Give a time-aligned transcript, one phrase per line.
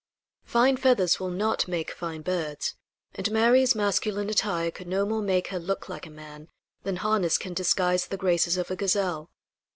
[0.45, 2.73] Fine feathers will not make fine birds,
[3.13, 6.47] and Mary's masculine attire could no more make her look like a man
[6.81, 9.29] than harness can disguise the graces of a gazelle.